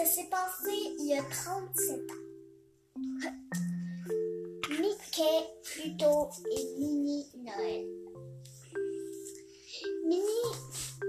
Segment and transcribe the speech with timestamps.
[0.00, 2.24] de 37 ans.
[4.70, 7.84] Mickey, Pluto et Minnie Noël.
[10.06, 10.52] Minnie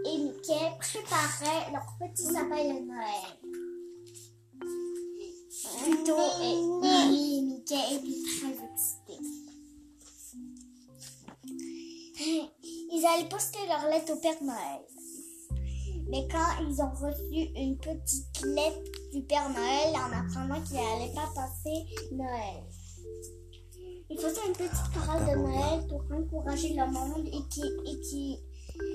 [0.05, 3.39] et Mickey préparaient leur petit sapin de Noël.
[5.83, 9.21] Pluto et Minnie et Mickey étaient très excités.
[12.91, 14.85] Ils allaient poster leur lettre au Père Noël.
[16.11, 21.13] Mais quand ils ont reçu une petite lettre du Père Noël en apprenant qu'il n'allait
[21.13, 22.63] pas passer Noël,
[24.09, 28.39] ils faisaient une petite parole de Noël pour encourager le monde et, qui, et, qui,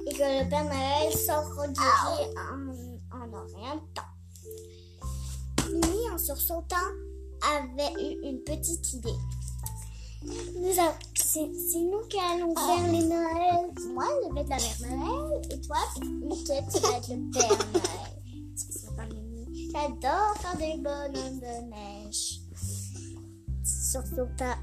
[0.06, 4.02] et que le Père Noël sort rediriger en, en rien de temps.
[5.72, 6.76] Mimi, en sursautant,
[7.42, 9.08] avait eu une petite idée.
[10.26, 10.72] Nous
[11.14, 13.70] c'est c'est nous qui allons faire les Noëls.
[13.94, 15.42] Moi, je vais être la Mère Noël.
[15.50, 18.16] Et toi, Mickey, tu vas être le Père Noël.
[19.72, 22.40] J'adore faire des bonhommes de neige.
[23.62, 24.56] Surtout pas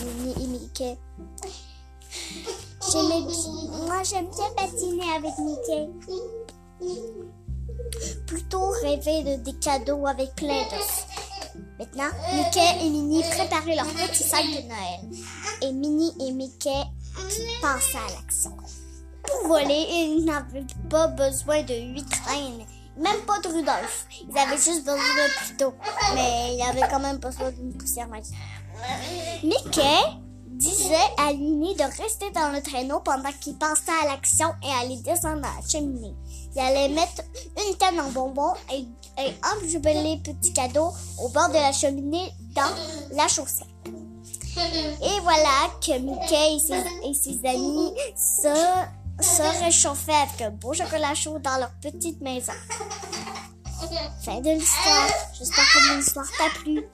[0.00, 0.96] Mimi et Mickey.
[2.90, 3.20] J'aimais
[3.86, 5.88] Moi, j'aime bien patiner avec Mickey.
[8.26, 10.64] Plutôt rêver de des cadeaux avec plein.
[11.78, 15.10] Maintenant, Mickey et Minnie préparaient leur petit sac de Noël.
[15.62, 16.82] Et Minnie et Mickey
[17.60, 18.56] passaient à l'action.
[19.22, 22.66] Pour voler, ils n'avaient pas besoin de huit reines,
[22.96, 24.06] même pas de Rudolph.
[24.28, 25.74] Ils avaient juste besoin de Pluto.
[26.14, 28.34] Mais il avait quand même besoin d'une poussière magique.
[29.42, 30.23] Mickey
[30.54, 35.02] disait à Minnie de rester dans le traîneau pendant qu'il passait à l'action et allait
[35.02, 36.14] descendre dans la cheminée.
[36.54, 37.22] Il allait mettre
[37.66, 38.86] une canne en bonbons et,
[39.18, 39.34] et
[40.02, 43.68] les petits cadeaux au bord de la cheminée dans la chaussette.
[44.56, 48.54] Et voilà que Mickey et ses, amis se,
[49.20, 52.52] se réchauffaient avec un beau chocolat chaud dans leur petite maison.
[54.22, 55.08] Fin de l'histoire.
[55.36, 56.84] J'espère que l'histoire t'a plu.